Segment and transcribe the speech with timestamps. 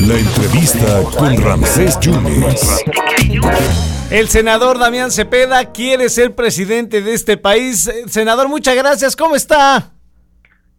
[0.00, 2.84] La entrevista con Ramsés Yunes.
[4.10, 7.86] El senador Damián Cepeda quiere ser presidente de este país.
[7.86, 9.14] Eh, Senador, muchas gracias.
[9.14, 9.92] ¿Cómo está?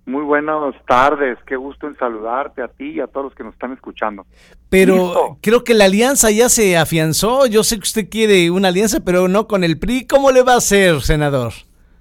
[0.05, 3.53] Muy buenas tardes, qué gusto en saludarte a ti y a todos los que nos
[3.53, 4.26] están escuchando.
[4.69, 5.37] Pero Listo.
[5.42, 7.47] creo que la alianza ya se afianzó.
[7.47, 10.05] Yo sé que usted quiere una alianza, pero no con el PRI.
[10.07, 11.53] ¿Cómo le va a hacer, senador?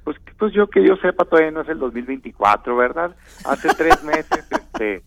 [0.05, 3.17] Pues, pues yo que yo sepa todavía no es el 2024, ¿verdad?
[3.45, 5.03] Hace tres meses este,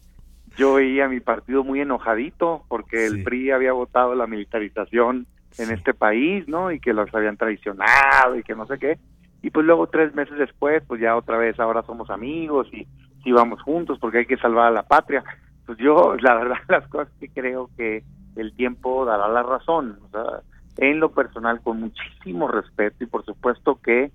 [0.57, 3.18] yo veía a mi partido muy enojadito porque Sí.
[3.18, 5.28] el PRI había votado la militarización
[5.60, 6.71] en este país, ¿no?
[6.71, 8.97] Y que los habían traicionado y que no sé qué.
[9.43, 12.87] Y pues luego tres meses después, pues ya otra vez ahora somos amigos y
[13.23, 15.23] sí vamos juntos porque hay que salvar a la patria.
[15.65, 18.04] Pues yo, la verdad, las cosas que creo que
[18.36, 20.00] el tiempo dará la razón.
[20.06, 20.42] O sea,
[20.78, 24.11] en lo personal, con muchísimo respeto y por supuesto que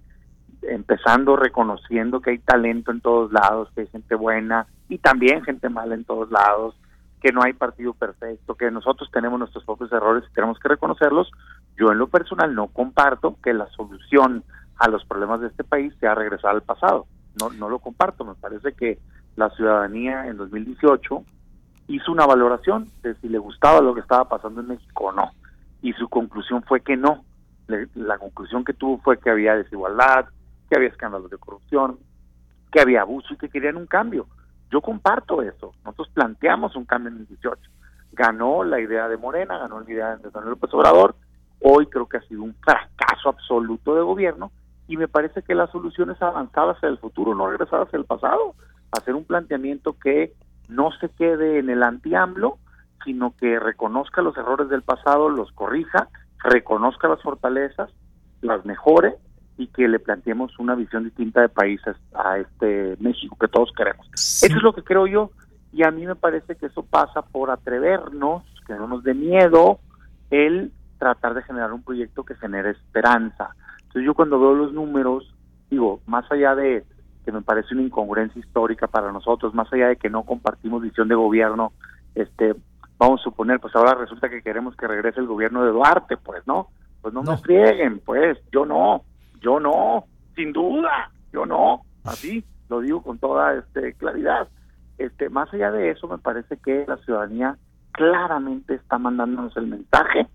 [0.62, 5.68] empezando reconociendo que hay talento en todos lados, que hay gente buena y también gente
[5.68, 6.74] mala en todos lados,
[7.20, 11.30] que no hay partido perfecto, que nosotros tenemos nuestros propios errores y tenemos que reconocerlos.
[11.76, 14.44] Yo en lo personal no comparto que la solución
[14.76, 17.06] a los problemas de este país sea regresar al pasado.
[17.40, 18.24] No, no lo comparto.
[18.24, 18.98] Me parece que
[19.36, 21.24] la ciudadanía en 2018
[21.88, 25.30] hizo una valoración de si le gustaba lo que estaba pasando en México o no.
[25.80, 27.24] Y su conclusión fue que no.
[27.94, 30.26] La conclusión que tuvo fue que había desigualdad,
[30.72, 31.98] que había escándalos de corrupción,
[32.72, 34.26] que había abuso y que querían un cambio.
[34.70, 35.74] Yo comparto eso.
[35.84, 37.60] Nosotros planteamos un cambio en el 18.
[38.12, 41.14] Ganó la idea de Morena, ganó la idea de Manuel López Obrador.
[41.60, 44.50] Hoy creo que ha sido un fracaso absoluto de gobierno
[44.88, 48.06] y me parece que la solución es avanzar hacia el futuro, no regresar hacia el
[48.06, 48.54] pasado.
[48.92, 50.32] Hacer un planteamiento que
[50.70, 52.56] no se quede en el anti-AMLO,
[53.04, 56.08] sino que reconozca los errores del pasado, los corrija,
[56.42, 57.90] reconozca las fortalezas,
[58.40, 59.18] las mejore
[59.58, 64.06] y que le planteemos una visión distinta de países a este México que todos queremos.
[64.14, 64.46] Sí.
[64.46, 65.30] Eso es lo que creo yo
[65.72, 69.78] y a mí me parece que eso pasa por atrevernos, que no nos dé miedo
[70.30, 73.50] el tratar de generar un proyecto que genere esperanza.
[73.78, 75.34] Entonces yo cuando veo los números,
[75.70, 76.84] digo, más allá de
[77.24, 81.08] que me parece una incongruencia histórica para nosotros, más allá de que no compartimos visión
[81.08, 81.72] de gobierno,
[82.14, 82.54] este,
[82.98, 86.46] vamos a suponer, pues ahora resulta que queremos que regrese el gobierno de Duarte, pues
[86.46, 86.68] no,
[87.00, 87.32] pues no, No.
[87.32, 89.02] me frieguen, pues yo no,
[89.42, 94.48] yo no, sin duda, yo no, así lo digo con toda este claridad.
[94.98, 97.58] Este, más allá de eso, me parece que la ciudadanía
[97.92, 100.28] claramente está mandándonos el mensaje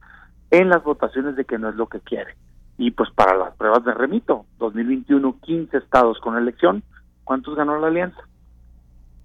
[0.52, 2.36] en las votaciones de que no es lo que quiere.
[2.78, 6.84] Y pues para las pruebas de remito, 2021, 15 estados con elección,
[7.24, 8.22] ¿cuántos ganó la alianza?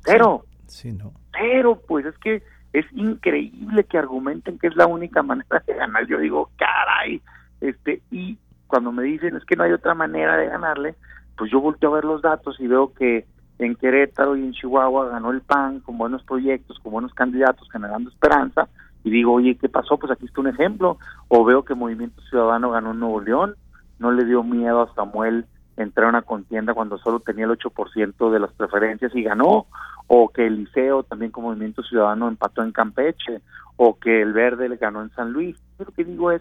[0.05, 0.45] Cero.
[0.67, 1.13] Sí, no.
[1.33, 2.43] Pero pues es que
[2.73, 6.07] es increíble que argumenten que es la única manera de ganar.
[6.07, 7.21] Yo digo, caray,
[7.61, 8.39] este, y
[8.73, 10.95] cuando me dicen es que no hay otra manera de ganarle,
[11.37, 13.27] pues yo volteo a ver los datos y veo que
[13.59, 18.09] en Querétaro y en Chihuahua ganó el PAN con buenos proyectos, con buenos candidatos, generando
[18.09, 18.71] esperanza,
[19.05, 19.99] y digo, oye, ¿qué pasó?
[19.99, 20.97] Pues aquí está un ejemplo.
[21.29, 23.57] O veo que Movimiento Ciudadano ganó en Nuevo León,
[23.99, 25.45] no le dio miedo a Samuel
[25.77, 29.67] entrar a una contienda cuando solo tenía el 8% de las preferencias y ganó,
[30.07, 33.43] o que el Liceo también con Movimiento Ciudadano empató en Campeche,
[33.77, 35.59] o que el Verde le ganó en San Luis.
[35.79, 36.41] Yo Lo que digo es,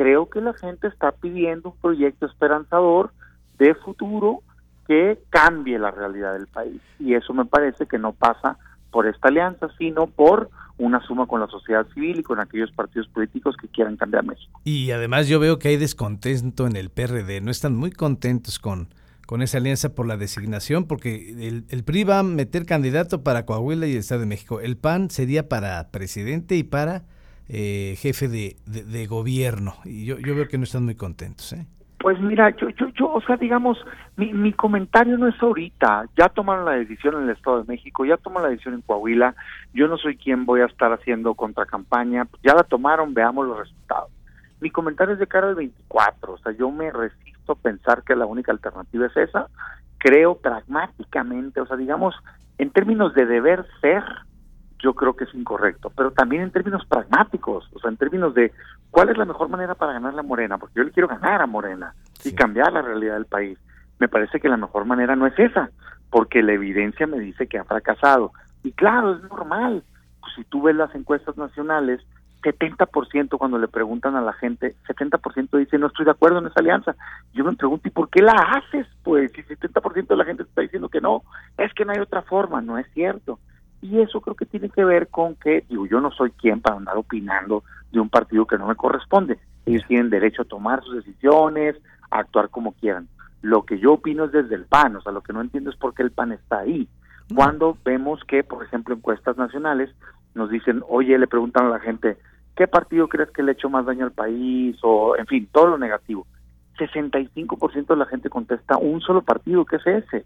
[0.00, 3.12] creo que la gente está pidiendo un proyecto esperanzador
[3.58, 4.40] de futuro
[4.88, 6.80] que cambie la realidad del país.
[6.98, 8.56] Y eso me parece que no pasa
[8.90, 13.08] por esta alianza, sino por una suma con la sociedad civil y con aquellos partidos
[13.08, 14.58] políticos que quieran cambiar México.
[14.64, 17.42] Y además yo veo que hay descontento en el PRD.
[17.42, 18.88] No están muy contentos con,
[19.26, 23.44] con esa alianza por la designación, porque el, el PRI va a meter candidato para
[23.44, 24.62] Coahuila y el Estado de México.
[24.62, 27.04] El PAN sería para presidente y para
[27.52, 29.74] eh, jefe de, de- gobierno.
[29.84, 31.52] Y yo, yo veo que no están muy contentos.
[31.52, 31.66] ¿eh?
[31.98, 33.76] Pues mira, yo, yo, yo, o sea, digamos,
[34.16, 36.04] mi, mi comentario no es ahorita.
[36.16, 39.34] Ya tomaron la decisión en el Estado de México, ya tomaron la decisión en Coahuila.
[39.74, 42.26] Yo no soy quien voy a estar haciendo contracampaña.
[42.42, 44.10] Ya la tomaron, veamos los resultados.
[44.60, 46.34] Mi comentario es de cara al 24.
[46.34, 49.48] O sea, yo me resisto a pensar que la única alternativa es esa.
[49.98, 52.14] Creo pragmáticamente, o sea, digamos,
[52.58, 54.02] en términos de deber ser,
[54.82, 58.52] yo creo que es incorrecto, pero también en términos pragmáticos, o sea, en términos de
[58.90, 61.46] cuál es la mejor manera para ganar la Morena, porque yo le quiero ganar a
[61.46, 62.30] Morena Sí.
[62.30, 63.58] y cambiar la realidad del país.
[63.98, 65.70] Me parece que la mejor manera no es esa,
[66.10, 68.32] porque la evidencia me dice que ha fracasado.
[68.62, 69.82] Y claro, es normal.
[70.20, 72.00] Pues si tú ves las encuestas nacionales,
[72.42, 76.60] 70% cuando le preguntan a la gente, 70% dice no estoy de acuerdo en esa
[76.60, 76.94] alianza.
[77.32, 78.86] Yo me pregunto, ¿y por qué la haces?
[79.02, 81.22] Pues si 70% de la gente está diciendo que no,
[81.58, 83.38] es que no hay otra forma, no es cierto.
[83.82, 86.76] Y eso creo que tiene que ver con que, digo, yo no soy quien para
[86.76, 89.38] andar opinando de un partido que no me corresponde.
[89.66, 91.76] Ellos tienen derecho a tomar sus decisiones,
[92.10, 93.08] a actuar como quieran.
[93.42, 95.76] Lo que yo opino es desde el PAN, o sea, lo que no entiendo es
[95.76, 96.88] por qué el PAN está ahí.
[97.34, 99.90] Cuando vemos que, por ejemplo, encuestas nacionales
[100.34, 102.18] nos dicen, oye, le preguntan a la gente,
[102.56, 104.76] ¿qué partido crees que le ha hecho más daño al país?
[104.82, 106.26] O, en fin, todo lo negativo.
[106.78, 110.24] 65% de la gente contesta un solo partido, que es ese.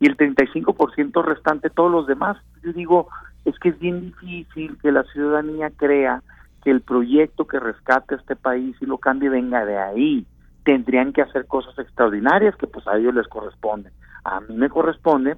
[0.00, 2.36] Y el 35% restante, todos los demás.
[2.62, 3.08] Yo digo,
[3.44, 6.22] es que es bien difícil que la ciudadanía crea
[6.62, 10.26] que el proyecto que rescate este país y lo cambie venga de ahí.
[10.64, 13.90] Tendrían que hacer cosas extraordinarias que pues a ellos les corresponde.
[14.24, 15.36] A mí me corresponde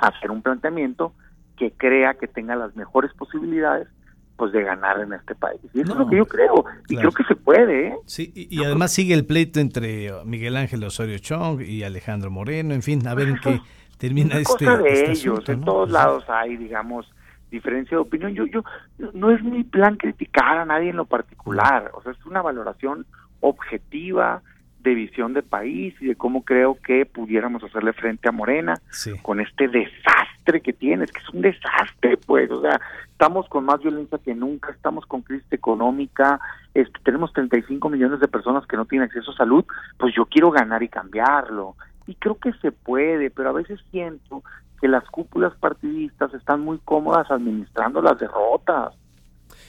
[0.00, 1.12] hacer un planteamiento
[1.56, 3.88] que crea que tenga las mejores posibilidades
[4.36, 5.60] pues de ganar en este país.
[5.72, 7.88] Y eso es lo que yo creo, y creo que se puede.
[7.88, 7.96] ¿eh?
[8.06, 12.82] Sí, y, además sigue el pleito entre Miguel Ángel Osorio Chong y Alejandro Moreno, en
[12.82, 13.60] fin, a ver en qué
[13.98, 17.06] termina este, cosa de este ellos, en todos lados hay, digamos,
[17.50, 18.34] diferencia de opinión.
[18.34, 18.64] Yo, yo,
[19.12, 23.06] no es mi plan criticar a nadie en lo particular, o sea, es una valoración
[23.40, 24.42] objetiva
[24.80, 28.74] de visión de país y de cómo creo que pudiéramos hacerle frente a Morena
[29.22, 32.80] con este desastre que tiene, es que es un desastre, pues, o sea,
[33.10, 36.40] estamos con más violencia que nunca, estamos con crisis económica,
[36.74, 39.64] este, tenemos 35 millones de personas que no tienen acceso a salud,
[39.98, 41.76] pues yo quiero ganar y cambiarlo.
[42.06, 44.42] Y creo que se puede, pero a veces siento
[44.80, 48.94] que las cúpulas partidistas están muy cómodas administrando las derrotas.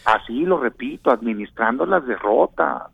[0.06, 2.88] Así lo repito, administrando las derrotas.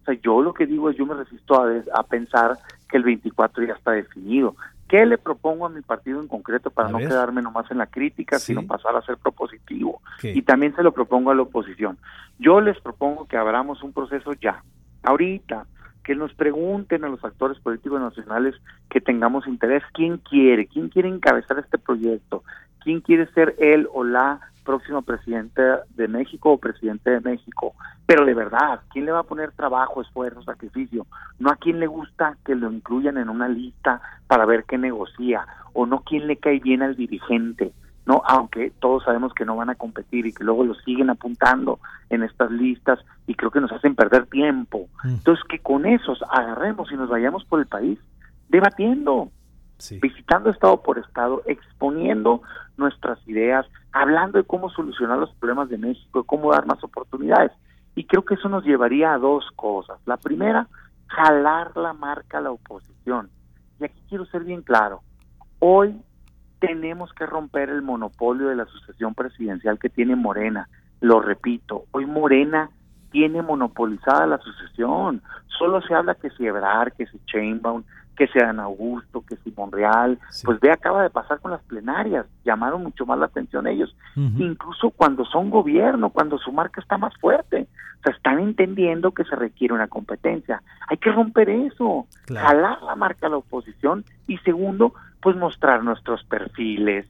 [0.00, 1.62] O sea, yo lo que digo es, yo me resisto
[1.94, 2.56] a pensar
[2.88, 4.56] que el 24 ya está definido.
[4.88, 8.38] ¿Qué le propongo a mi partido en concreto para no quedarme nomás en la crítica,
[8.38, 10.00] sino pasar a ser propositivo?
[10.22, 11.98] Y también se lo propongo a la oposición.
[12.38, 14.62] Yo les propongo que abramos un proceso ya,
[15.02, 15.66] ahorita,
[16.04, 18.54] que nos pregunten a los actores políticos nacionales
[18.88, 22.44] que tengamos interés, quién quiere, quién quiere encabezar este proyecto,
[22.80, 25.62] quién quiere ser él o la próxima presidente
[25.94, 27.74] de México o presidente de México,
[28.04, 31.06] pero de verdad, ¿quién le va a poner trabajo, esfuerzo, sacrificio?
[31.38, 35.46] No a quién le gusta que lo incluyan en una lista para ver qué negocia,
[35.72, 37.72] o no quién le cae bien al dirigente,
[38.06, 41.80] no, aunque todos sabemos que no van a competir y que luego lo siguen apuntando
[42.08, 44.88] en estas listas y creo que nos hacen perder tiempo.
[45.02, 45.08] Mm.
[45.08, 47.98] Entonces que con esos agarremos y nos vayamos por el país
[48.48, 49.30] debatiendo,
[50.00, 52.42] visitando estado por estado, exponiendo
[52.76, 57.52] nuestras ideas, hablando de cómo solucionar los problemas de México, de cómo dar más oportunidades.
[57.94, 59.98] Y creo que eso nos llevaría a dos cosas.
[60.06, 60.68] La primera,
[61.06, 63.30] jalar la marca a la oposición.
[63.80, 65.02] Y aquí quiero ser bien claro.
[65.58, 66.00] Hoy
[66.58, 70.68] tenemos que romper el monopolio de la sucesión presidencial que tiene Morena.
[71.00, 72.70] Lo repito, hoy Morena
[73.10, 75.22] tiene monopolizada la sucesión.
[75.58, 77.82] Solo se habla que si Ebrar, que si Chainbaum,
[78.16, 80.18] que sea Dan Augusto, que si Monreal.
[80.44, 82.26] Pues ve, acaba de pasar con las plenarias.
[82.44, 83.94] Llamaron mucho más la atención ellos.
[84.16, 87.68] Incluso cuando son gobierno, cuando su marca está más fuerte.
[88.00, 90.62] O sea, están entendiendo que se requiere una competencia.
[90.88, 92.06] Hay que romper eso.
[92.28, 94.04] Jalar la marca a la oposición.
[94.26, 97.06] Y segundo, pues mostrar nuestros perfiles.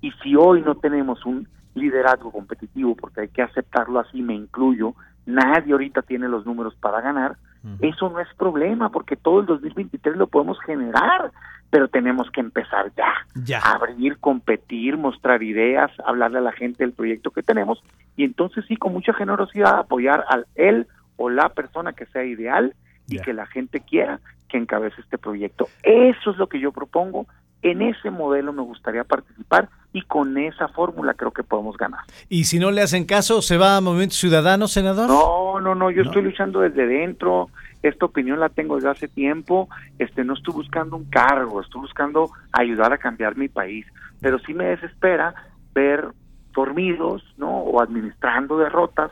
[0.00, 4.94] Y si hoy no tenemos un liderazgo competitivo, porque hay que aceptarlo así, me incluyo,
[5.26, 7.36] nadie ahorita tiene los números para ganar,
[7.80, 11.32] eso no es problema, porque todo el 2023 lo podemos generar,
[11.70, 16.92] pero tenemos que empezar ya, ya, abrir, competir, mostrar ideas, hablarle a la gente del
[16.92, 17.82] proyecto que tenemos,
[18.16, 22.74] y entonces sí, con mucha generosidad, apoyar al él o la persona que sea ideal
[23.08, 25.68] y que la gente quiera que encabece este proyecto.
[25.82, 27.26] Eso es lo que yo propongo
[27.62, 32.00] en ese modelo me gustaría participar y con esa fórmula creo que podemos ganar.
[32.28, 35.08] ¿Y si no le hacen caso, se va a Movimiento Ciudadano, senador?
[35.08, 37.48] No, no, no, yo estoy luchando desde dentro,
[37.82, 42.30] esta opinión la tengo desde hace tiempo, este no estoy buscando un cargo, estoy buscando
[42.52, 43.86] ayudar a cambiar mi país,
[44.20, 45.34] pero sí me desespera
[45.74, 46.08] ver
[46.52, 47.58] dormidos, ¿no?
[47.58, 49.10] O administrando derrotas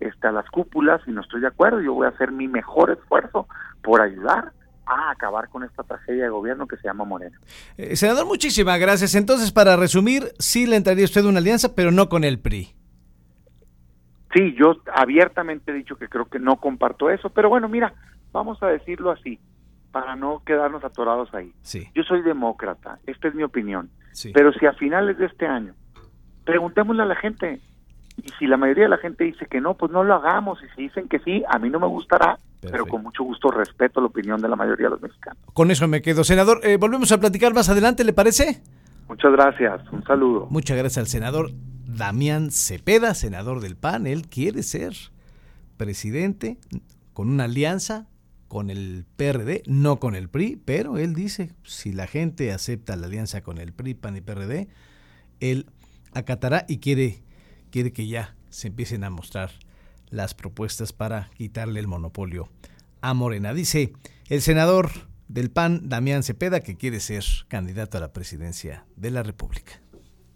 [0.00, 2.90] este, a las cúpulas y no estoy de acuerdo, yo voy a hacer mi mejor
[2.90, 3.48] esfuerzo
[3.82, 4.52] por ayudar
[4.88, 7.38] a acabar con esta tragedia de gobierno que se llama Morena.
[7.76, 9.14] Eh, senador, muchísimas gracias.
[9.14, 12.74] Entonces, para resumir, sí le entraría usted una alianza, pero no con el PRI.
[14.34, 17.94] Sí, yo abiertamente he dicho que creo que no comparto eso, pero bueno, mira,
[18.32, 19.38] vamos a decirlo así,
[19.90, 21.52] para no quedarnos atorados ahí.
[21.62, 21.88] Sí.
[21.94, 23.90] Yo soy demócrata, esta es mi opinión.
[24.12, 24.32] Sí.
[24.34, 25.74] Pero si a finales de este año,
[26.44, 27.60] preguntémosle a la gente,
[28.22, 30.62] y si la mayoría de la gente dice que no, pues no lo hagamos.
[30.62, 34.00] Y si dicen que sí, a mí no me gustará, pero con mucho gusto respeto
[34.00, 35.38] la opinión de la mayoría de los mexicanos.
[35.52, 36.24] Con eso me quedo.
[36.24, 38.62] Senador, eh, volvemos a platicar más adelante, ¿le parece?
[39.08, 40.46] Muchas gracias, un saludo.
[40.50, 41.50] Muchas gracias al senador
[41.86, 44.06] Damián Cepeda, senador del PAN.
[44.06, 44.94] Él quiere ser
[45.76, 46.58] presidente
[47.14, 48.06] con una alianza
[48.48, 53.06] con el PRD, no con el PRI, pero él dice, si la gente acepta la
[53.06, 54.68] alianza con el PRI, PAN y PRD,
[55.40, 55.66] él
[56.14, 57.22] acatará y quiere
[57.70, 59.50] quiere que ya se empiecen a mostrar
[60.10, 62.48] las propuestas para quitarle el monopolio
[63.00, 63.54] a Morena.
[63.54, 63.92] Dice
[64.28, 64.90] el senador
[65.28, 69.80] del PAN, Damián Cepeda, que quiere ser candidato a la presidencia de la República.